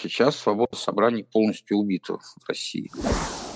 [0.00, 2.90] Сейчас свобода собраний полностью убита в России.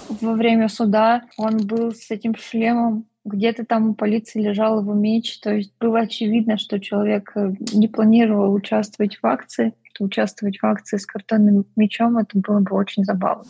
[0.09, 5.41] Во время суда он был с этим шлемом где-то там у полиции лежал его меч,
[5.41, 10.97] то есть было очевидно, что человек э, не планировал участвовать в акции, участвовать в акции
[10.97, 13.45] с картонным мечом это было бы очень забавно.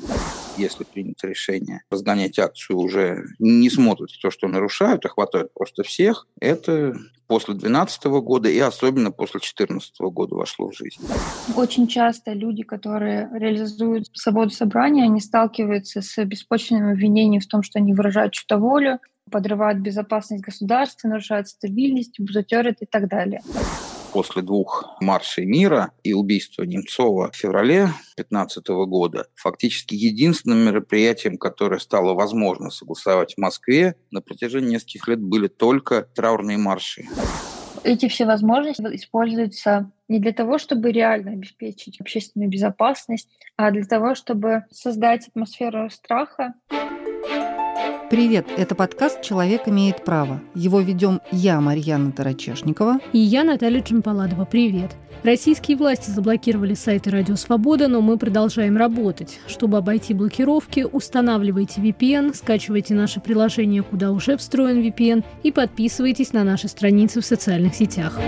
[0.60, 6.26] Если принято решение разгонять акцию, уже не смотрят то, что нарушают, а хватают просто всех,
[6.38, 6.94] это
[7.26, 11.00] после 2012 года и особенно после 2014 года вошло в жизнь.
[11.56, 17.78] Очень часто люди, которые реализуют свободу собрания, они сталкиваются с беспочвенным обвинением в том, что
[17.78, 18.98] они выражают чью-то волю,
[19.30, 23.40] подрывают безопасность государства, нарушают стабильность, бузатерят и так далее
[24.12, 31.78] после двух маршей мира и убийства Немцова в феврале 2015 года фактически единственным мероприятием, которое
[31.78, 37.06] стало возможно согласовать в Москве на протяжении нескольких лет были только траурные марши.
[37.82, 44.14] Эти все возможности используются не для того, чтобы реально обеспечить общественную безопасность, а для того,
[44.14, 46.54] чтобы создать атмосферу страха.
[48.10, 50.40] Привет, это подкаст «Человек имеет право».
[50.56, 52.98] Его ведем я, Марьяна Тарачешникова.
[53.12, 54.46] И я, Наталья Чемпаладова.
[54.46, 54.96] Привет.
[55.22, 59.38] Российские власти заблокировали сайты «Радио Свобода», но мы продолжаем работать.
[59.46, 66.42] Чтобы обойти блокировки, устанавливайте VPN, скачивайте наше приложение, куда уже встроен VPN, и подписывайтесь на
[66.42, 68.18] наши страницы в социальных сетях.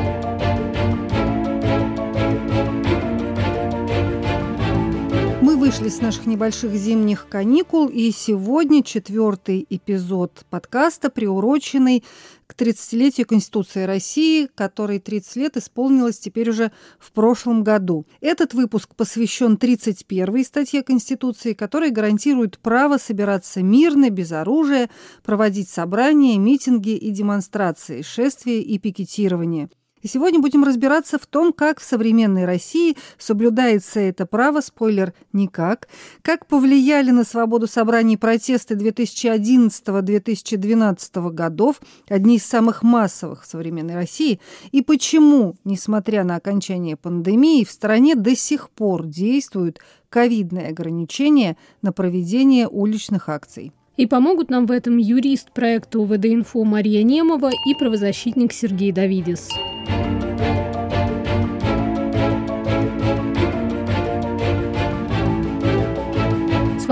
[5.72, 12.04] Вышли с наших небольших зимних каникул, и сегодня четвертый эпизод подкаста, приуроченный
[12.46, 18.04] к 30-летию Конституции России, которой 30 лет исполнилось теперь уже в прошлом году.
[18.20, 24.90] Этот выпуск посвящен 31-й статье Конституции, которая гарантирует право собираться мирно, без оружия,
[25.22, 29.70] проводить собрания, митинги и демонстрации, шествия и пикетирование–
[30.02, 35.88] и сегодня будем разбираться в том, как в современной России соблюдается это право, спойлер, никак,
[36.22, 44.40] как повлияли на свободу собраний протесты 2011-2012 годов, одни из самых массовых в современной России,
[44.72, 51.92] и почему, несмотря на окончание пандемии, в стране до сих пор действуют ковидные ограничения на
[51.92, 53.72] проведение уличных акций.
[53.96, 59.48] И помогут нам в этом юрист проекта УВД-инфо Мария Немова и правозащитник Сергей Давидис.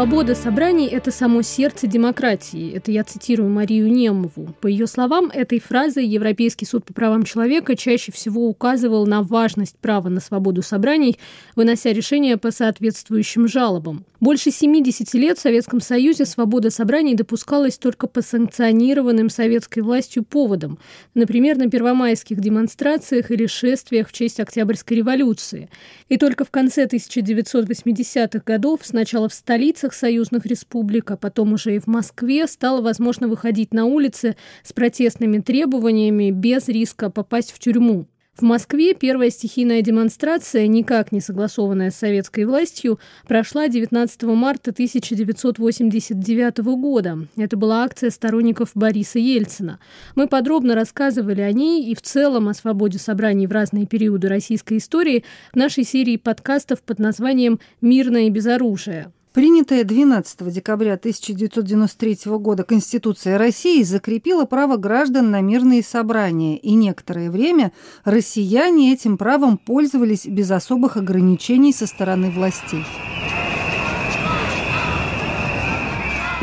[0.01, 2.73] Свобода собраний– это само сердце демократии.
[2.75, 4.49] Это я цитирую Марию Немову.
[4.63, 9.77] По ее словам, этой фразой Европейский суд по правам человека чаще всего указывал на важность
[9.77, 11.19] права на свободу собраний,
[11.55, 14.07] вынося решения по соответствующим жалобам.
[14.21, 20.79] Больше 70 лет в Советском Союзе свобода собраний допускалась только по санкционированным советской властью поводам,
[21.15, 25.71] например, на первомайских демонстрациях или шествиях в честь Октябрьской революции.
[26.09, 31.77] И только в конце 1980-х годов, сначала в столице, столицах союзных республик, а потом уже
[31.77, 37.59] и в Москве стало возможно выходить на улицы с протестными требованиями без риска попасть в
[37.59, 38.07] тюрьму.
[38.37, 46.59] В Москве первая стихийная демонстрация, никак не согласованная с советской властью, прошла 19 марта 1989
[46.79, 47.19] года.
[47.37, 49.79] Это была акция сторонников Бориса Ельцина.
[50.15, 54.79] Мы подробно рассказывали о ней и в целом о свободе собраний в разные периоды российской
[54.79, 59.13] истории в нашей серии подкастов под названием «Мирное и без оружия».
[59.33, 67.31] Принятая 12 декабря 1993 года Конституция России закрепила право граждан на мирные собрания, и некоторое
[67.31, 67.71] время
[68.05, 72.85] россияне этим правом пользовались без особых ограничений со стороны властей.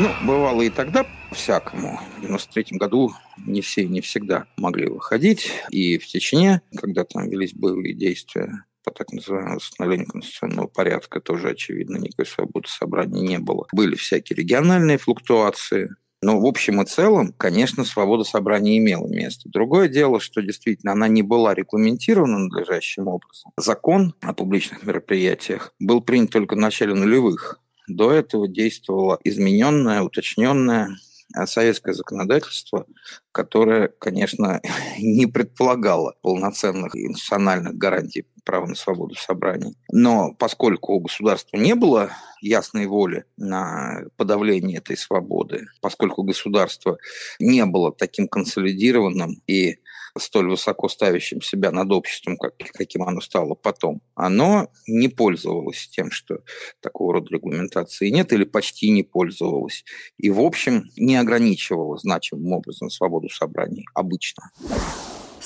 [0.00, 2.00] Ну, бывало и тогда всякому.
[2.16, 3.12] В 93 году
[3.44, 5.50] не все не всегда могли выходить.
[5.70, 11.50] И в Чечне, когда там велись боевые действия по так называемому восстановлению конституционного порядка тоже,
[11.50, 13.66] очевидно, никакой свободы собрания не было.
[13.72, 15.90] Были всякие региональные флуктуации,
[16.20, 19.48] но в общем и целом, конечно, свобода собрания имела место.
[19.48, 23.52] Другое дело, что действительно она не была регламентирована надлежащим образом.
[23.56, 27.60] Закон о публичных мероприятиях был принят только в начале нулевых.
[27.86, 30.96] До этого действовало измененное, уточненное
[31.46, 32.86] советское законодательство,
[33.32, 34.60] которое, конечно,
[34.98, 39.76] не предполагало полноценных институциональных гарантий права на свободу собраний.
[39.92, 46.96] Но поскольку у государства не было ясной воли на подавление этой свободы, поскольку государство
[47.38, 49.80] не было таким консолидированным и
[50.16, 56.10] столь высоко ставящим себя над обществом, как, каким оно стало потом, оно не пользовалось тем,
[56.10, 56.38] что
[56.80, 59.84] такого рода регламентации нет или почти не пользовалось.
[60.16, 64.50] И, в общем, не ограничивало значимым образом свободу собраний обычно.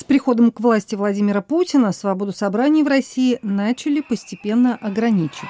[0.02, 5.48] С приходом к власти Владимира Путина свободу собраний в России начали постепенно ограничивать.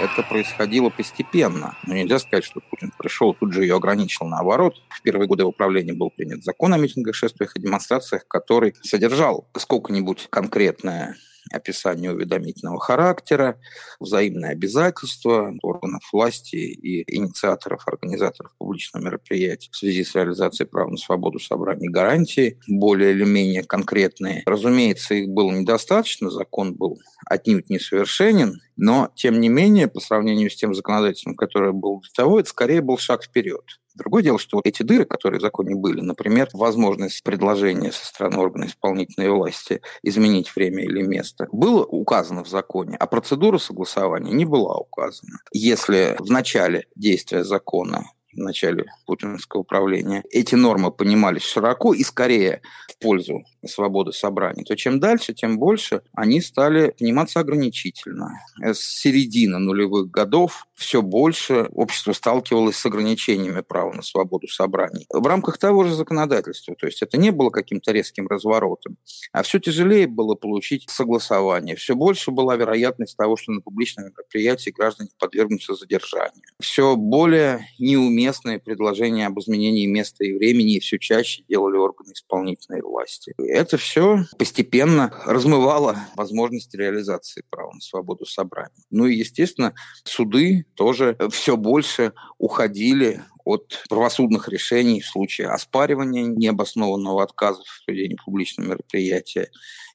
[0.00, 1.76] Это происходило постепенно.
[1.86, 4.26] Но нельзя сказать, что Путин пришел, тут же ее ограничил.
[4.26, 8.74] Наоборот, в первые годы его правления был принят закон о митингах, шествиях и демонстрациях, который
[8.82, 11.14] содержал сколько-нибудь конкретное
[11.52, 13.58] описание уведомительного характера,
[14.00, 20.96] взаимные обязательства органов власти и инициаторов, организаторов публичного мероприятия в связи с реализацией права на
[20.96, 24.42] свободу собраний гарантии, более или менее конкретные.
[24.46, 30.56] Разумеется, их было недостаточно, закон был отнюдь несовершенен, но, тем не менее, по сравнению с
[30.56, 33.64] тем законодательством, которое было до того, это скорее был шаг вперед.
[33.96, 38.66] Другое дело, что эти дыры, которые в законе были, например, возможность предложения со стороны органа
[38.66, 44.76] исполнительной власти изменить время или место, было указано в законе, а процедура согласования не была
[44.76, 45.38] указана.
[45.52, 48.04] Если в начале действия закона
[48.36, 54.76] в начале путинского управления, эти нормы понимались широко и скорее в пользу свободы собраний, то
[54.76, 58.40] чем дальше, тем больше они стали пониматься ограничительно.
[58.62, 65.06] С середины нулевых годов все больше общество сталкивалось с ограничениями права на свободу собраний.
[65.10, 68.96] В рамках того же законодательства, то есть это не было каким-то резким разворотом,
[69.32, 71.76] а все тяжелее было получить согласование.
[71.76, 76.44] Все больше была вероятность того, что на публичном мероприятии граждане подвергнутся задержанию.
[76.60, 83.34] Все более неуместные предложения об изменении места и времени все чаще делали органы исполнительной власти
[83.56, 88.84] это все постепенно размывало возможность реализации права на свободу собраний.
[88.90, 89.74] Ну и, естественно,
[90.04, 98.16] суды тоже все больше уходили от правосудных решений в случае оспаривания необоснованного отказа в проведении
[98.24, 99.48] публичного мероприятия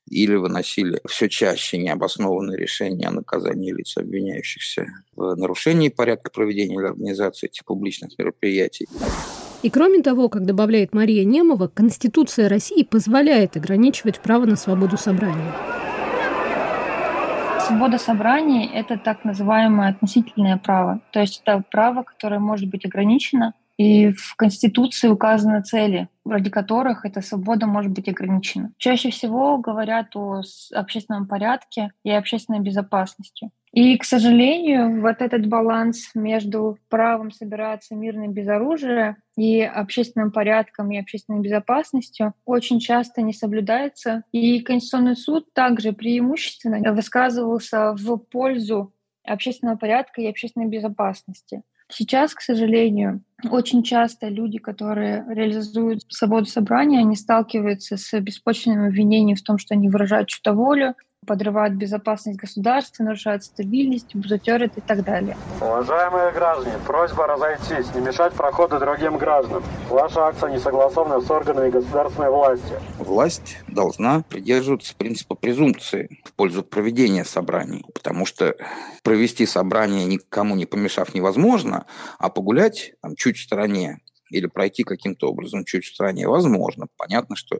[0.09, 6.85] или выносили все чаще необоснованные решения о наказании лиц, обвиняющихся в нарушении порядка проведения или
[6.85, 8.87] организации этих публичных мероприятий.
[9.63, 15.80] И кроме того, как добавляет Мария Немова, Конституция России позволяет ограничивать право на свободу собрания.
[17.67, 21.01] Свобода собраний– это так называемое относительное право.
[21.11, 27.05] То есть это право, которое может быть ограничено, и в Конституции указаны цели, ради которых
[27.05, 28.71] эта свобода может быть ограничена.
[28.77, 30.41] Чаще всего говорят о
[30.73, 33.49] общественном порядке и общественной безопасности.
[33.73, 40.91] И, к сожалению, вот этот баланс между правом собираться мирно без оружия и общественным порядком
[40.91, 44.23] и общественной безопасностью очень часто не соблюдается.
[44.33, 51.63] И Конституционный суд также преимущественно высказывался в пользу общественного порядка и общественной безопасности.
[51.93, 59.35] Сейчас, к сожалению, очень часто люди, которые реализуют свободу собрания, они сталкиваются с беспочвенным обвинением
[59.35, 60.95] в том, что они выражают чью-то волю,
[61.25, 65.37] подрывают безопасность государства, нарушают стабильность, бузатерят и так далее.
[65.61, 69.63] Уважаемые граждане, просьба разойтись, не мешать проходу другим гражданам.
[69.89, 72.73] Ваша акция не согласована с органами государственной власти.
[72.97, 78.55] Власть должна придерживаться принципа презумпции в пользу проведения собраний, потому что
[79.03, 81.85] провести собрание никому не помешав невозможно,
[82.17, 83.99] а погулять там, чуть в стороне
[84.31, 86.87] или пройти каким-то образом чуть в стороне, возможно.
[86.97, 87.59] Понятно, что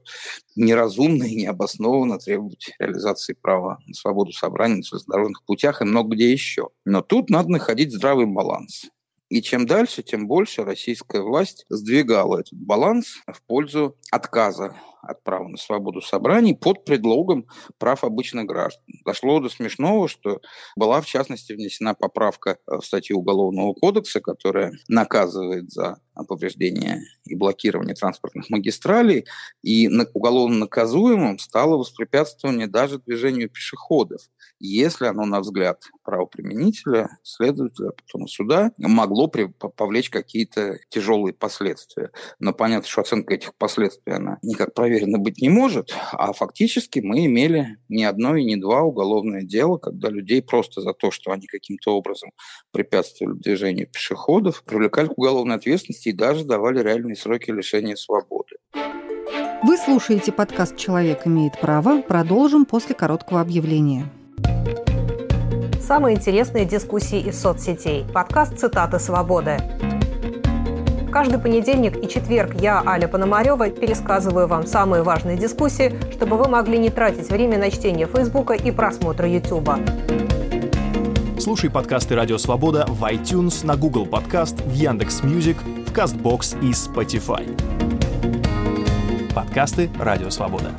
[0.55, 6.31] неразумно и необоснованно требовать реализации права на свободу собраний на железнодорожных путях и много где
[6.31, 6.69] еще.
[6.85, 8.85] Но тут надо находить здравый баланс.
[9.29, 15.47] И чем дальше, тем больше российская власть сдвигала этот баланс в пользу отказа от права
[15.47, 18.83] на свободу собраний под предлогом прав обычных граждан.
[19.05, 20.41] Дошло до смешного, что
[20.75, 27.95] была, в частности, внесена поправка в статью Уголовного кодекса, которая наказывает за повреждение и блокирование
[27.95, 29.25] транспортных магистралей,
[29.63, 34.21] и уголовно наказуемым стало воспрепятствование даже движению пешеходов,
[34.59, 42.11] если оно, на взгляд правоприменителя, следователя, потом суда, могло повлечь какие-то тяжелые последствия.
[42.39, 47.25] Но понятно, что оценка этих последствий, она никак проверена быть не может, а фактически мы
[47.25, 51.47] имели не одно и не два уголовное дело, когда людей просто за то, что они
[51.47, 52.31] каким-то образом
[52.71, 58.57] препятствовали движению пешеходов, привлекали к уголовной ответственности и даже давали реальные сроки лишения свободы.
[59.63, 62.01] Вы слушаете подкаст «Человек имеет право».
[62.01, 64.11] Продолжим после короткого объявления.
[65.79, 68.03] Самые интересные дискуссии из соцсетей.
[68.13, 69.57] Подкаст «Цитаты свободы».
[71.11, 76.77] Каждый понедельник и четверг я, Аля Пономарева, пересказываю вам самые важные дискуссии, чтобы вы могли
[76.77, 79.79] не тратить время на чтение Фейсбука и просмотра Ютуба.
[81.37, 86.71] Слушай подкасты «Радио Свобода» в iTunes, на Google Podcasts, в Яндекс Music, в Castbox и
[86.71, 87.45] Spotify.
[89.35, 90.71] Подкасты «Радио Свобода».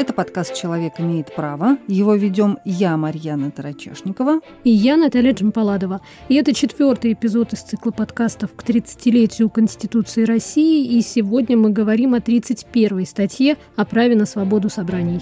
[0.00, 1.76] Это подкаст «Человек имеет право».
[1.86, 4.40] Его ведем я, Марьяна Торочешникова.
[4.64, 6.00] И я, Наталья Джанполадова.
[6.30, 10.96] И это четвертый эпизод из цикла подкастов к 30-летию Конституции России.
[10.96, 15.20] И сегодня мы говорим о 31-й статье о праве на свободу собраний.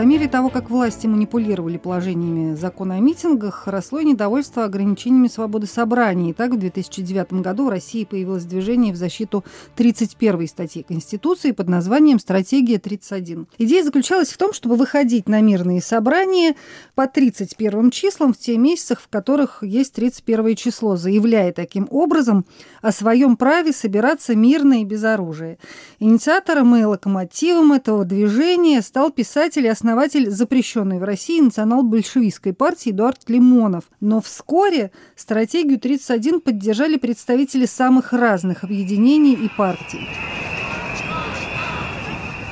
[0.00, 6.30] По мере того, как власти манипулировали положениями закона о митингах, росло недовольство ограничениями свободы собраний.
[6.30, 9.44] И так в 2009 году в России появилось движение в защиту
[9.76, 13.46] 31 статьи Конституции под названием «Стратегия 31».
[13.58, 16.54] Идея заключалась в том, чтобы выходить на мирные собрания
[16.94, 22.46] по 31 числам в те месяцах, в которых есть 31 число, заявляя таким образом
[22.80, 25.58] о своем праве собираться мирно и без оружия.
[25.98, 32.90] Инициатором и локомотивом этого движения стал писатель и основатель основатель запрещенной в России национал-большевистской партии
[32.90, 33.84] Эдуард Лимонов.
[34.00, 40.06] Но вскоре стратегию 31 поддержали представители самых разных объединений и партий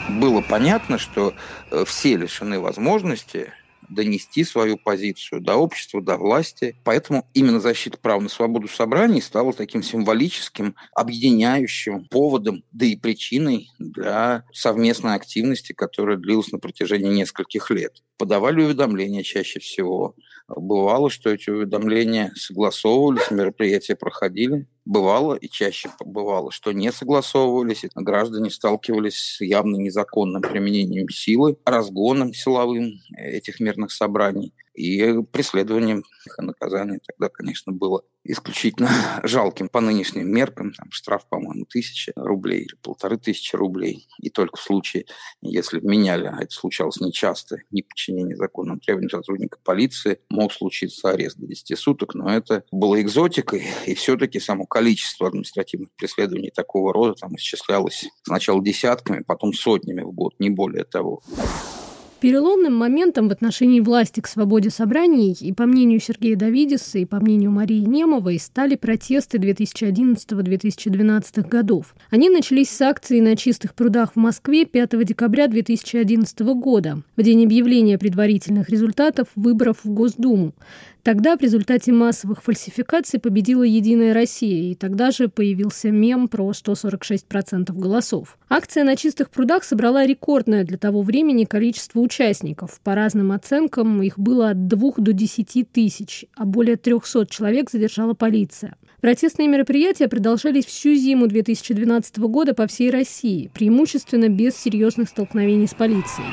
[0.08, 1.32] было понятно, что
[1.70, 3.52] э, все лишены возможности
[3.88, 6.76] донести свою позицию до общества, до власти.
[6.84, 13.70] Поэтому именно защита прав на свободу собраний стала таким символическим, объединяющим поводом, да и причиной
[13.78, 18.02] для совместной активности, которая длилась на протяжении нескольких лет.
[18.18, 20.14] Подавали уведомления чаще всего.
[20.48, 27.90] Бывало, что эти уведомления согласовывались, мероприятия проходили бывало и чаще бывало, что не согласовывались, и
[27.94, 36.38] граждане сталкивались с явно незаконным применением силы, разгоном силовым этих мирных собраний и преследованием их
[36.38, 38.88] и наказанием тогда, конечно, было исключительно
[39.24, 40.72] жалким по нынешним меркам.
[40.72, 44.06] Там штраф, по-моему, тысяча рублей или полторы тысячи рублей.
[44.20, 45.06] И только в случае,
[45.40, 51.46] если меняли, а это случалось нечасто, неподчинение законным требованиям сотрудника полиции, мог случиться арест до
[51.46, 57.34] 10 суток, но это было экзотикой, и все-таки само количество административных преследований такого рода там
[57.36, 61.22] исчислялось сначала десятками, потом сотнями в год, не более того.
[62.20, 67.20] Переломным моментом в отношении власти к свободе собраний и, по мнению Сергея Давидиса, и по
[67.20, 71.94] мнению Марии Немовой, стали протесты 2011-2012 годов.
[72.10, 77.44] Они начались с акции на чистых прудах в Москве 5 декабря 2011 года, в день
[77.44, 80.54] объявления предварительных результатов выборов в Госдуму.
[81.02, 87.72] Тогда в результате массовых фальсификаций победила «Единая Россия», и тогда же появился мем про 146%
[87.72, 88.36] голосов.
[88.48, 92.80] Акция на чистых прудах собрала рекордное для того времени количество участников.
[92.82, 98.14] По разным оценкам их было от 2 до 10 тысяч, а более 300 человек задержала
[98.14, 98.76] полиция.
[99.00, 105.74] Протестные мероприятия продолжались всю зиму 2012 года по всей России, преимущественно без серьезных столкновений с
[105.74, 106.28] полицией.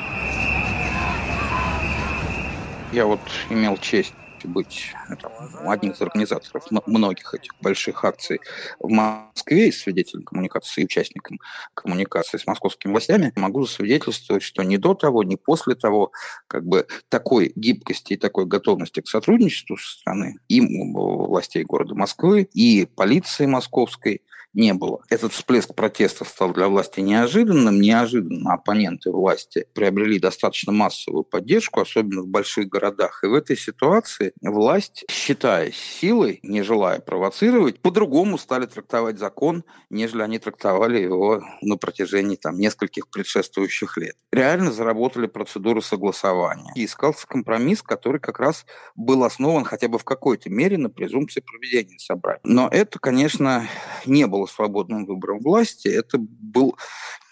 [2.92, 3.20] Я вот
[3.50, 4.14] имел честь
[4.46, 5.32] быть там,
[5.70, 8.40] одним из организаторов многих этих больших акций
[8.80, 11.40] в Москве и свидетелем коммуникации, и участником
[11.74, 16.12] коммуникации с московскими властями, могу засвидетельствовать, что ни до того, ни после того
[16.48, 22.48] как бы такой гибкости и такой готовности к сотрудничеству со стороны и властей города Москвы,
[22.54, 24.22] и полиции московской–
[24.56, 25.02] не было.
[25.10, 27.80] Этот всплеск протестов стал для власти неожиданным.
[27.80, 33.24] Неожиданно оппоненты власти приобрели достаточно массовую поддержку, особенно в больших городах.
[33.24, 40.22] И в этой ситуации власть, считая силой, не желая провоцировать, по-другому стали трактовать закон, нежели
[40.22, 44.16] они трактовали его на протяжении там, нескольких предшествующих лет.
[44.32, 46.72] Реально заработали процедуры согласования.
[46.76, 51.42] И искался компромисс, который как раз был основан хотя бы в какой-то мере на презумпции
[51.42, 52.42] проведения собраний.
[52.44, 53.68] Но это, конечно,
[54.06, 56.75] не было было свободным выбором власти, это был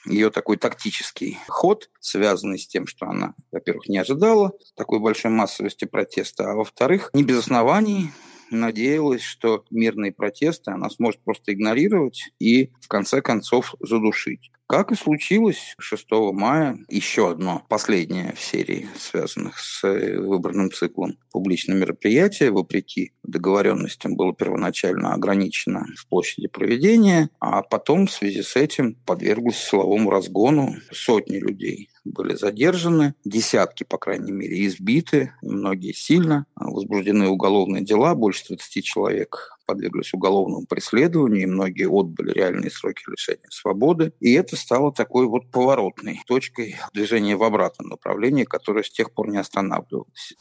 [0.05, 5.85] ее такой тактический ход, связанный с тем, что она, во-первых, не ожидала такой большой массовости
[5.85, 8.11] протеста, а во-вторых, не без оснований
[8.51, 14.51] надеялась, что мирные протесты она сможет просто игнорировать и в конце концов задушить.
[14.73, 21.19] Как и случилось 6 мая, еще одно последнее в серии, связанных с э, выбранным циклом.
[21.31, 28.55] Публичное мероприятие, вопреки договоренностям, было первоначально ограничено в площади проведения, а потом в связи с
[28.55, 36.45] этим подверглось силовому разгону сотни людей были задержаны, десятки, по крайней мере, избиты, многие сильно,
[36.55, 43.47] возбуждены уголовные дела, больше 20 человек подверглись уголовному преследованию, и многие отбыли реальные сроки лишения
[43.49, 44.13] свободы.
[44.19, 49.29] И это стало такой вот поворотной точкой движения в обратном направлении, которое с тех пор
[49.29, 50.35] не останавливалось.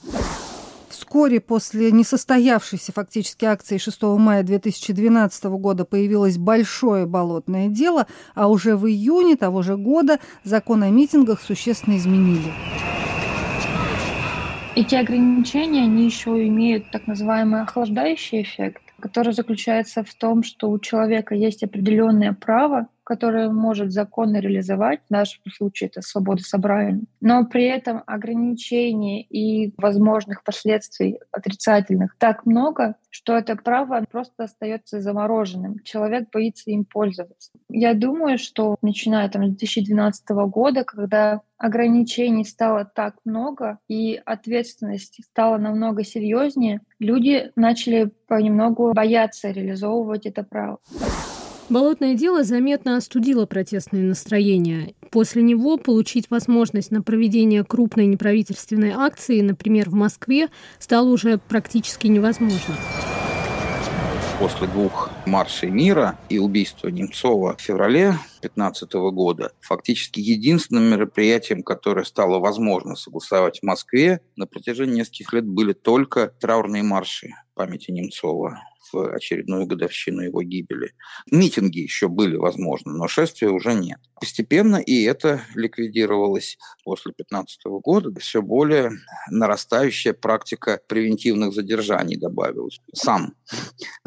[1.03, 8.07] Вскоре после несостоявшейся фактически акции 6 мая 2012 года появилось большое болотное дело,
[8.37, 12.53] а уже в июне того же года закон о митингах существенно изменили.
[14.77, 20.79] Эти ограничения, они еще имеют так называемый охлаждающий эффект, который заключается в том, что у
[20.79, 27.45] человека есть определенное право которое может законно реализовать, в нашем случае это свобода собрания, но
[27.45, 35.81] при этом ограничений и возможных последствий отрицательных так много, что это право просто остается замороженным.
[35.85, 37.51] Человек боится им пользоваться.
[37.69, 45.21] Я думаю, что начиная там, с 2012 года, когда ограничений стало так много и ответственность
[45.25, 50.79] стала намного серьезнее, люди начали понемногу бояться реализовывать это право.
[51.73, 54.93] Болотное дело заметно остудило протестные настроения.
[55.11, 60.49] После него получить возможность на проведение крупной неправительственной акции, например, в Москве,
[60.79, 62.77] стало уже практически невозможно
[64.39, 72.05] после двух маршей мира и убийства Немцова в феврале 2015 года фактически единственным мероприятием, которое
[72.05, 78.59] стало возможно согласовать в Москве на протяжении нескольких лет были только траурные марши памяти Немцова
[78.93, 80.95] в очередную годовщину его гибели.
[81.31, 83.99] Митинги еще были возможны, но шествия уже нет.
[84.21, 88.21] Постепенно и это ликвидировалось после 2015 года.
[88.21, 88.93] Все более
[89.31, 92.81] нарастающая практика превентивных задержаний добавилась.
[92.95, 93.35] Сам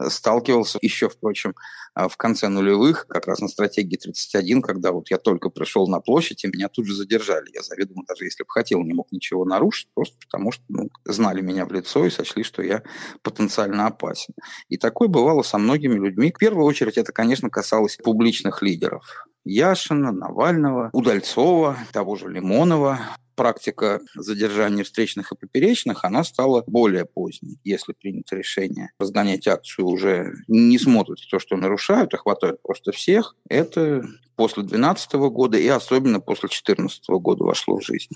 [0.07, 1.53] сталкивался еще, впрочем,
[1.95, 6.43] в конце нулевых, как раз на стратегии 31, когда вот я только пришел на площадь,
[6.43, 7.49] и меня тут же задержали.
[7.53, 11.41] Я заведомо, даже если бы хотел, не мог ничего нарушить, просто потому что ну, знали
[11.41, 12.83] меня в лицо и сочли, что я
[13.21, 14.33] потенциально опасен.
[14.69, 16.31] И такое бывало со многими людьми.
[16.33, 19.27] В первую очередь это, конечно, касалось публичных лидеров.
[19.45, 22.99] Яшина, Навального, Удальцова, того же Лимонова.
[23.35, 27.59] Практика задержания встречных и поперечных, она стала более поздней.
[27.65, 33.35] Если принято решение разгонять акцию, уже не смотрят то, что нарушают, а хватают просто всех.
[33.49, 34.05] Это
[34.37, 38.15] после 2012 года и особенно после 2014 года вошло в жизнь.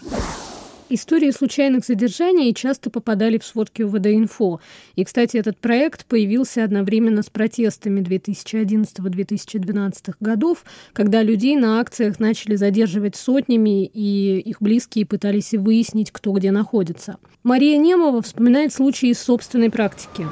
[0.92, 4.60] Истории случайных задержаний часто попадали в сводки УВД-инфо.
[4.96, 12.56] И, кстати, этот проект появился одновременно с протестами 2011-2012 годов, когда людей на акциях начали
[12.56, 17.18] задерживать сотнями, и их близкие пытались выяснить, кто где находится.
[17.44, 20.26] Мария Немова вспоминает случаи из собственной практики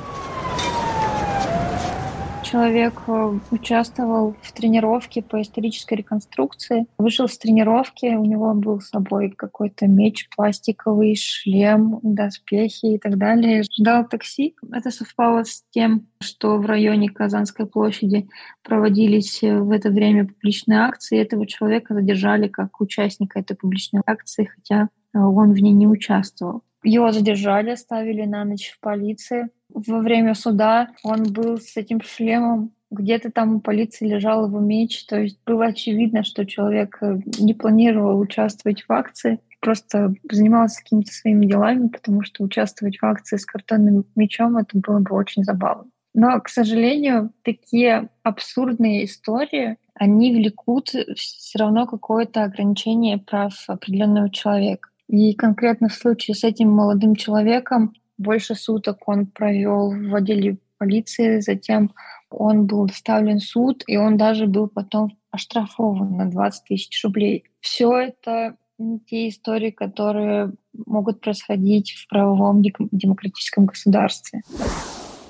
[2.50, 6.86] человек э, участвовал в тренировке по исторической реконструкции.
[6.98, 13.18] Вышел с тренировки, у него был с собой какой-то меч пластиковый, шлем, доспехи и так
[13.18, 13.64] далее.
[13.78, 14.56] Ждал такси.
[14.72, 18.30] Это совпало с тем, что в районе Казанской площади
[18.64, 21.20] проводились э, в это время публичные акции.
[21.20, 24.84] Этого человека задержали как участника этой публичной акции, хотя
[25.14, 26.64] э, он в ней не участвовал.
[26.84, 29.50] Его задержали, оставили на ночь в полиции.
[29.70, 32.72] Во время суда он был с этим шлемом.
[32.90, 35.06] Где-то там у полиции лежал его меч.
[35.06, 41.12] То есть было очевидно, что человек э, не планировал участвовать в акции, просто занимался какими-то
[41.12, 45.90] своими делами, потому что участвовать в акции с картонным мечом это было бы очень забавно.
[46.14, 54.90] Но, к сожалению, такие абсурдные истории, они влекут все равно какое-то ограничение прав определенного человека.
[55.08, 61.40] И конкретно в случае с этим молодым человеком больше суток он провел в отделе полиции,
[61.40, 61.94] затем
[62.30, 67.46] он был доставлен в суд, и он даже был потом оштрафован на 20 тысяч рублей.
[67.60, 68.58] Все это
[69.08, 70.54] те истории, которые
[70.86, 74.42] могут происходить в правовом демократическом государстве.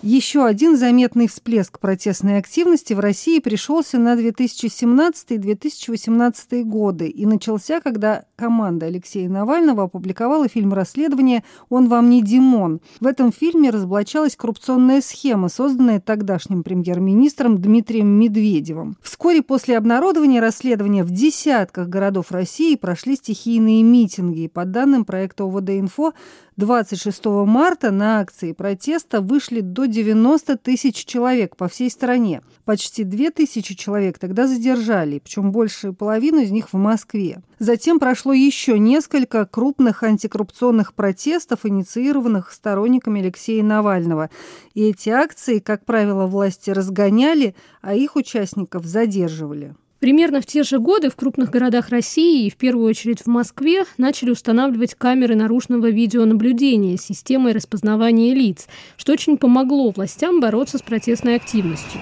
[0.04, 8.26] Еще один заметный всплеск протестной активности в России пришелся на 2017-2018 годы и начался, когда
[8.36, 12.80] команда Алексея Навального опубликовала фильм расследования «Он вам не Димон».
[13.00, 18.98] В этом фильме разоблачалась коррупционная схема, созданная тогдашним премьер-министром Дмитрием Медведевым.
[19.02, 24.48] Вскоре после обнародования расследования в десятках городов России прошли стихийные митинги.
[24.48, 26.14] По данным проекта ОВД-Инфо,
[26.58, 32.42] 26 марта на акции протеста вышли до 90 тысяч человек по всей стране.
[32.66, 37.44] Почти 2 тысячи человек тогда задержали, причем больше половины из них в Москве.
[37.60, 44.32] Затем прошло еще несколько крупных антикоррупционных протестов, инициированных сторонниками Алексея Навального.
[44.74, 49.76] И эти акции, как правило, власти разгоняли, а их участников задерживали.
[50.00, 53.84] Примерно в те же годы в крупных городах России и в первую очередь в Москве
[53.98, 60.84] начали устанавливать камеры наружного видеонаблюдения с системой распознавания лиц, что очень помогло властям бороться с
[60.84, 62.00] протестной активностью.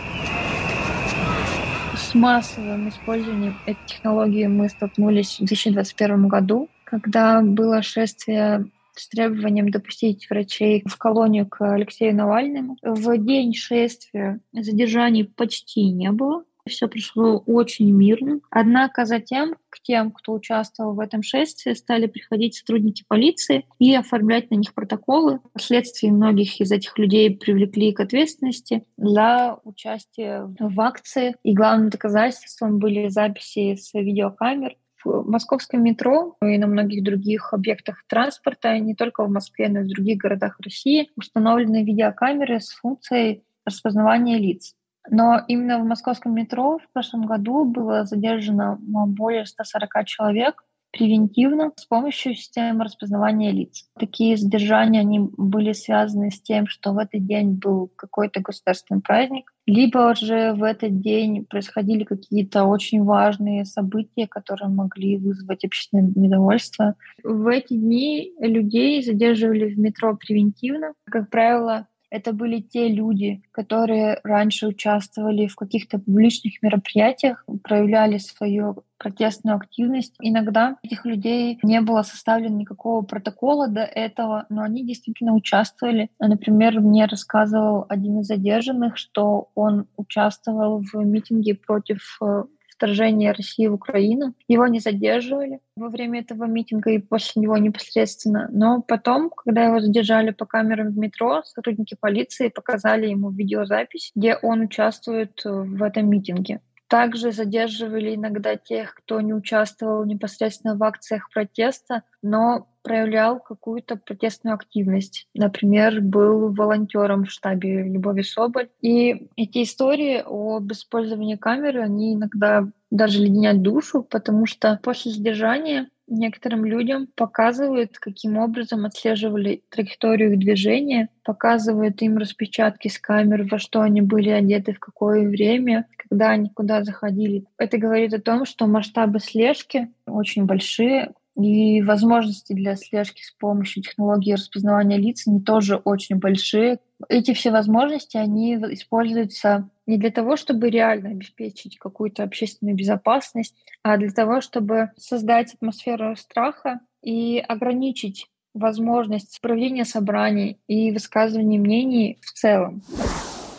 [1.96, 9.70] С массовым использованием этой технологии мы столкнулись в 2021 году, когда было шествие с требованием
[9.70, 12.78] допустить врачей в колонию к Алексею Навальному.
[12.82, 18.40] В день шествия задержаний почти не было Все прошло очень мирно.
[18.50, 24.50] Однако затем к тем, кто участвовал в этом шествии, стали приходить сотрудники полиции и оформлять
[24.50, 25.40] на них протоколы.
[25.50, 31.36] Впоследствии многих из этих людей привлекли к ответственности за участие в акции.
[31.44, 38.04] И главным доказательством были записи с видеокамер, в московском метро и на многих других объектах
[38.08, 43.44] транспорта, не только в Москве, но и в других городах России, установлены видеокамеры с функцией
[43.66, 44.74] распознавания лиц.
[45.10, 50.64] Но именно в московском метро в прошлом году было задержано более 140 человек
[50.98, 53.86] превентивно с помощью системы распознавания лиц.
[54.00, 59.52] Такие задержания они были связаны с тем, что в этот день был какой-то государственный праздник,
[59.66, 66.96] либо же в этот день происходили какие-то очень важные события, которые могли вызвать общественное недовольство.
[67.24, 70.94] В эти дни людей задерживали в метро превентивно.
[71.06, 78.84] Как правило, это были те люди, которые раньше участвовали в каких-то публичных мероприятиях, проявляли свою
[78.98, 80.16] протестную активность.
[80.22, 86.10] Иногда этих людей не было составлено никакого протокола до этого, но они действительно участвовали.
[86.18, 92.44] Например, мне рассказывал один из задержанных, что он участвовал в митинге против э,
[92.76, 94.34] вторжения России в Украину.
[94.48, 98.50] Его не задерживали во время этого митинга и после него непосредственно.
[98.52, 104.36] Но потом, когда его задержали по камерам в метро, сотрудники полиции показали ему видеозапись, где
[104.36, 106.62] он участвует в этом митинге.
[106.88, 114.54] Также задерживали иногда тех, кто не участвовал непосредственно в акциях протеста, но проявлял какую-то протестную
[114.54, 115.28] активность.
[115.34, 118.70] Например, был волонтером в штабе Любови Соболь.
[118.82, 125.90] И эти истории об использовании камеры, они иногда даже леденят душу, потому что после задержания
[126.08, 133.58] некоторым людям показывают, каким образом отслеживали траекторию их движения, показывают им распечатки с камер, во
[133.58, 137.46] что они были одеты, в какое время, когда они куда заходили.
[137.58, 143.84] Это говорит о том, что масштабы слежки очень большие, и возможности для слежки с помощью
[143.84, 146.80] технологии распознавания лиц, они тоже очень большие.
[147.10, 153.98] Эти все возможности, они используются не для того, чтобы реально обеспечить какую-то общественную безопасность, а
[153.98, 162.32] для того, чтобы создать атмосферу страха и ограничить возможность проведения собраний и высказывания мнений в
[162.32, 162.82] целом.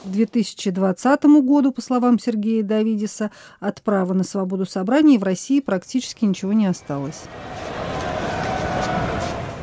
[0.04, 6.24] К 2020 году, по словам Сергея Давидиса, от права на свободу собраний в России практически
[6.24, 7.24] ничего не осталось.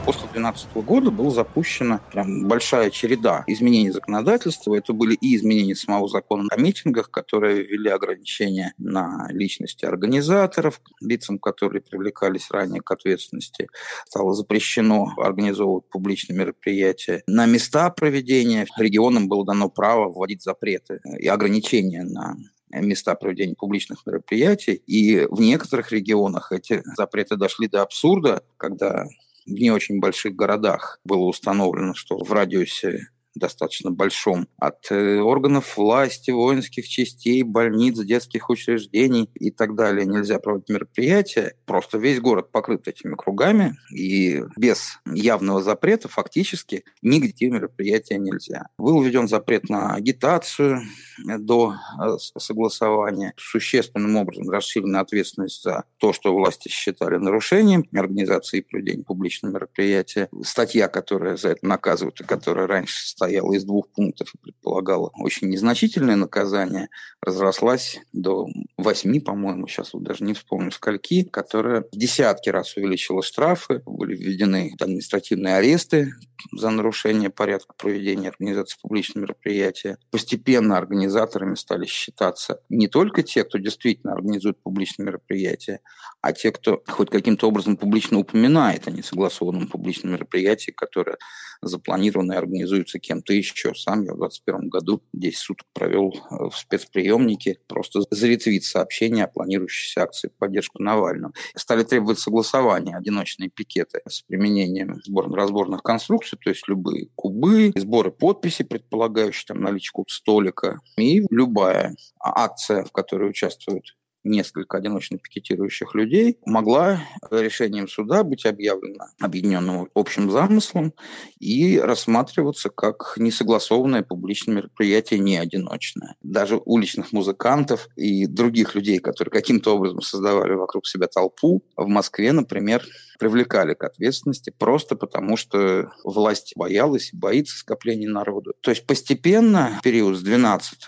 [0.05, 4.75] После 2012 года была запущена прям большая череда изменений законодательства.
[4.75, 11.39] Это были и изменения самого закона о митингах, которые ввели ограничения на личности организаторов, лицам,
[11.39, 13.69] которые привлекались ранее к ответственности.
[14.05, 17.23] Стало запрещено организовывать публичные мероприятия.
[17.25, 22.35] На места проведения регионам было дано право вводить запреты и ограничения на
[22.71, 24.73] места проведения публичных мероприятий.
[24.85, 29.05] И в некоторых регионах эти запреты дошли до абсурда, когда
[29.45, 35.77] в не очень больших городах было установлено, что в радиусе достаточно большом от э, органов
[35.77, 40.05] власти, воинских частей, больниц, детских учреждений и так далее.
[40.05, 41.55] Нельзя проводить мероприятия.
[41.65, 48.67] Просто весь город покрыт этими кругами, и без явного запрета фактически нигде мероприятия нельзя.
[48.77, 50.81] Был введен запрет на агитацию
[51.25, 53.33] до э, согласования.
[53.37, 60.29] Существенным образом расширена ответственность за то, что власти считали нарушением организации и проведения публичного мероприятия.
[60.43, 65.49] Статья, которая за это наказывает, и которая раньше состояла из двух пунктов и предполагала очень
[65.49, 66.89] незначительное наказание,
[67.21, 73.23] разрослась до восьми, по-моему, сейчас вот даже не вспомню скольки, которая в десятки раз увеличила
[73.23, 76.13] штрафы, были введены административные аресты
[76.51, 79.97] за нарушение порядка проведения организации публичного мероприятия.
[80.11, 85.79] Постепенно организаторами стали считаться не только те, кто действительно организует публичные мероприятия,
[86.21, 91.17] а те, кто хоть каким-то образом публично упоминает о несогласованном публичном мероприятии, которое
[91.65, 93.73] запланировано и организуется кем-то еще.
[93.75, 99.27] Сам я в 2021 году 10 суток провел э, в спецприемнике, просто заретвит сообщение о
[99.27, 101.33] планирующейся акции в поддержку Навального.
[101.55, 108.65] Стали требовать согласования одиночные пикеты с применением сборно-разборных конструкций, то есть любые кубы, сборы подписей,
[108.65, 117.01] предполагающие там наличие столика, и любая акция, в которой участвуют несколько одиночно пикетирующих людей, могла
[117.31, 120.93] решением суда быть объявлена объединенным общим замыслом
[121.39, 126.15] и рассматриваться как несогласованное публичное мероприятие, не одиночное.
[126.21, 132.31] Даже уличных музыкантов и других людей, которые каким-то образом создавали вокруг себя толпу, в Москве,
[132.31, 132.83] например,
[133.19, 138.53] привлекали к ответственности просто потому, что власть боялась и боится скопления народу.
[138.61, 140.79] То есть постепенно, в период с 12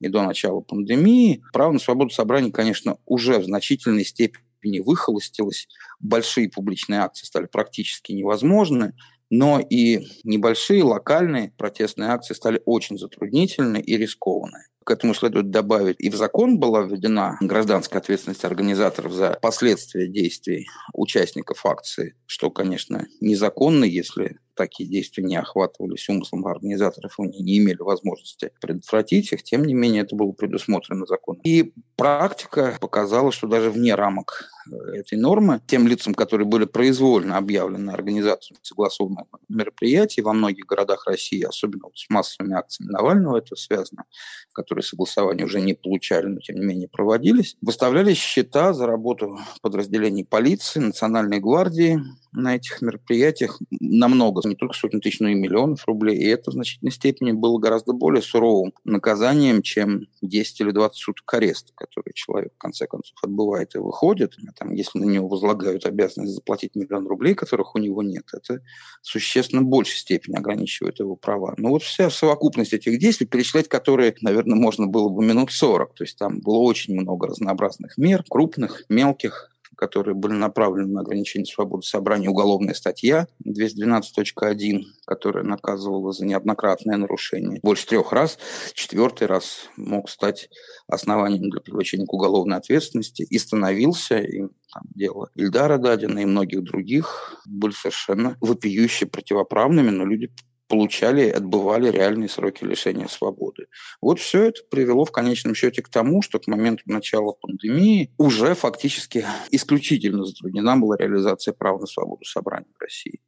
[0.00, 2.65] и до начала пандемии, право на свободу собраний, конечно,
[3.04, 5.68] уже в значительной степени выхолостилось.
[6.00, 8.94] Большие публичные акции стали практически невозможны
[9.30, 14.66] но и небольшие локальные протестные акции стали очень затруднительны и рискованны.
[14.84, 20.68] К этому следует добавить, и в закон была введена гражданская ответственность организаторов за последствия действий
[20.92, 27.78] участников акции, что, конечно, незаконно, если такие действия не охватывались умыслом организаторов, они не имели
[27.78, 31.40] возможности предотвратить их, тем не менее это было предусмотрено законом.
[31.44, 37.36] И практика показала, что даже вне рамок э, этой нормы, тем лицам, которые были произвольно
[37.36, 43.54] объявлены организаторами согласованных мероприятий во многих городах России, особенно вот с массовыми акциями Навального это
[43.56, 44.04] связано,
[44.52, 50.24] которые согласования уже не получали, но тем не менее проводились, выставлялись счета за работу подразделений
[50.24, 52.00] полиции, Национальной гвардии,
[52.36, 56.18] на этих мероприятиях намного, не только сотни тысяч, но и миллионов рублей.
[56.18, 61.34] И это в значительной степени было гораздо более суровым наказанием, чем 10 или 20 суток
[61.34, 64.34] ареста, который человек в конце концов отбывает и выходит.
[64.46, 68.60] А там, если на него возлагают обязанность заплатить миллион рублей, которых у него нет, это
[69.02, 71.54] существенно большей степени ограничивает его права.
[71.56, 75.94] Но вот вся совокупность этих действий, перечислять которые, наверное, можно было бы минут 40.
[75.94, 81.46] То есть там было очень много разнообразных мер, крупных, мелких, которые были направлены на ограничение
[81.46, 88.38] свободы собрания, уголовная статья 212.1, которая наказывала за неоднократное нарушение больше трех раз.
[88.74, 90.48] Четвертый раз мог стать
[90.88, 94.40] основанием для привлечения к уголовной ответственности и становился, и
[94.72, 100.30] там, дело Ильдара Дадина и многих других были совершенно вопиюще противоправными, но люди
[100.68, 103.66] получали, отбывали реальные сроки лишения свободы.
[104.00, 108.54] Вот все это привело в конечном счете к тому, что к моменту начала пандемии уже
[108.54, 113.20] фактически исключительно затруднена была реализация права на свободу собрания в России.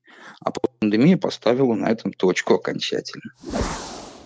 [0.44, 3.33] А пандемия поставила на этом точку окончательно.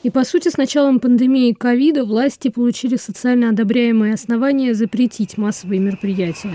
[0.02, 6.52] И, по сути, с началом пандемии ковида власти получили социально одобряемое основание запретить массовые мероприятия.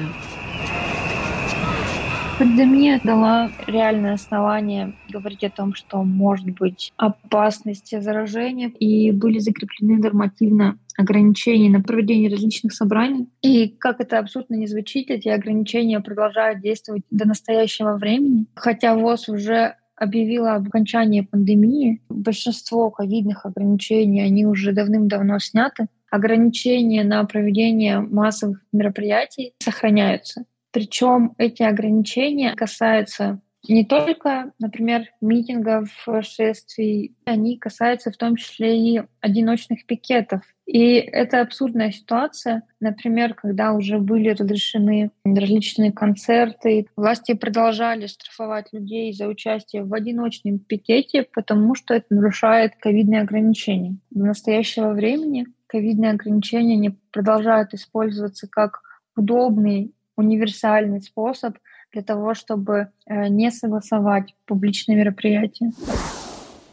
[2.38, 9.98] Пандемия дала реальное основание говорить о том, что может быть опасность заражения, и были закреплены
[9.98, 13.28] нормативно ограничения на проведение различных собраний.
[13.42, 18.46] И как это абсолютно не звучит, эти ограничения продолжают действовать до настоящего времени.
[18.54, 22.04] Хотя ВОЗ уже объявила об окончании пандемии.
[22.08, 25.88] Большинство ковидных ограничений, они уже давным-давно сняты.
[26.12, 30.46] Ограничения на проведение массовых мероприятий сохраняются.
[30.78, 35.90] Причем эти ограничения касаются не только, например, митингов,
[36.22, 40.44] шествий, они касаются в том числе и одиночных пикетов.
[40.68, 42.62] И это абсурдная ситуация.
[42.80, 50.60] Например, когда уже были разрешены различные концерты, власти продолжали штрафовать людей за участие в одиночном
[50.60, 53.98] пикете, потому что это нарушает ковидные ограничения.
[54.12, 58.84] До настоящего времени ковидные ограничения не продолжают использоваться как
[59.16, 61.58] удобный универсальный способ
[61.94, 65.72] для того, чтобы э, не согласовать публичные мероприятия.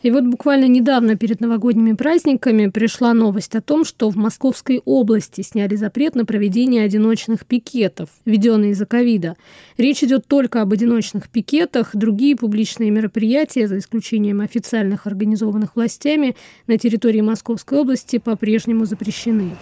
[0.04, 5.40] И вот буквально недавно перед новогодними праздниками пришла новость о том, что в Московской области
[5.40, 9.35] сняли запрет на проведение одиночных пикетов, введенный из-за ковида.
[9.78, 11.96] Речь идет только об одиночных пикетах.
[11.96, 19.52] Другие публичные мероприятия, за исключением официальных организованных властями, на территории Московской области по-прежнему запрещены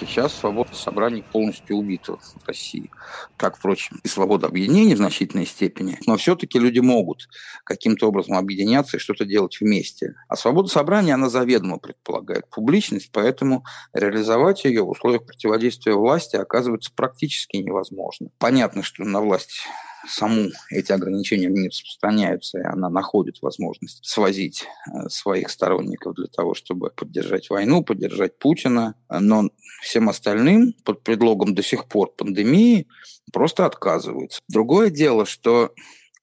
[0.00, 2.90] сейчас свобода собраний полностью убита в России.
[3.36, 5.98] Как, впрочем, и свобода объединений в значительной степени.
[6.06, 7.28] Но все-таки люди могут
[7.64, 10.14] каким-то образом объединяться и что-то делать вместе.
[10.28, 16.90] А свобода собрания, она заведомо предполагает публичность, поэтому реализовать ее в условиях противодействия власти оказывается
[16.94, 18.28] практически невозможно.
[18.38, 19.66] Понятно, что на власть
[20.08, 26.54] саму эти ограничения не распространяются, и она находит возможность свозить э, своих сторонников для того,
[26.54, 28.94] чтобы поддержать войну, поддержать Путина.
[29.08, 29.50] Но
[29.82, 32.86] всем остальным под предлогом до сих пор пандемии
[33.32, 34.40] просто отказываются.
[34.48, 35.72] Другое дело, что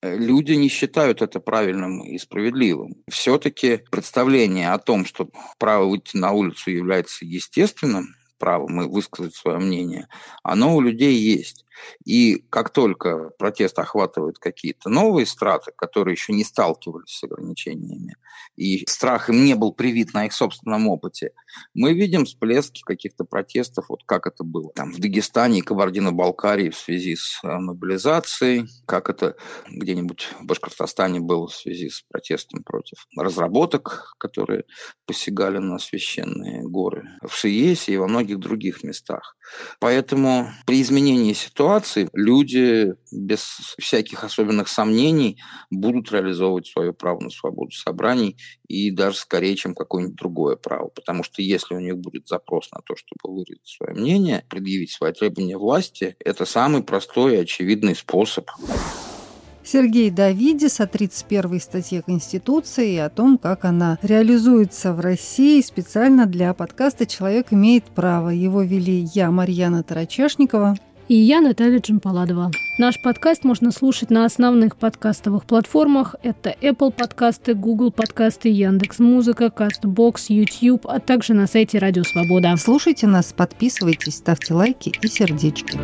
[0.00, 2.96] э, люди не считают это правильным и справедливым.
[3.08, 9.58] Все-таки представление о том, что право выйти на улицу является естественным, правом и высказать свое
[9.58, 10.08] мнение,
[10.42, 11.64] оно у людей есть.
[12.04, 18.16] И как только протест охватывает какие-то новые страты, которые еще не сталкивались с ограничениями,
[18.56, 21.32] и страх им не был привит на их собственном опыте,
[21.74, 26.76] мы видим всплески каких-то протестов, вот как это было там в Дагестане и Кабардино-Балкарии в
[26.76, 29.36] связи с э, мобилизацией, как это
[29.68, 34.64] где-нибудь в Башкортостане было в связи с протестом против разработок, которые
[35.06, 39.36] посягали на священные горы, в Шиесе и во многих других местах.
[39.80, 41.67] Поэтому при изменении ситуации
[42.12, 43.40] люди без
[43.78, 48.36] всяких особенных сомнений будут реализовывать свое право на свободу собраний
[48.68, 50.88] и даже скорее, чем какое-нибудь другое право.
[50.88, 55.12] Потому что если у них будет запрос на то, чтобы выразить свое мнение, предъявить свои
[55.12, 58.48] требования власти, это самый простой и очевидный способ.
[59.70, 66.24] Сергей Давидис о 31 статье Конституции и о том, как она реализуется в России специально
[66.24, 68.30] для подкаста «Человек имеет право».
[68.30, 70.78] Его вели я, Марьяна Тарачешникова.
[71.08, 72.50] И я, Наталья Джампаладова.
[72.76, 76.16] Наш подкаст можно слушать на основных подкастовых платформах.
[76.22, 82.54] Это Apple подкасты, Google подкасты, Яндекс Музыка, Castbox, YouTube, а также на сайте Радио Свобода.
[82.58, 85.78] Слушайте нас, подписывайтесь, ставьте лайки и сердечки.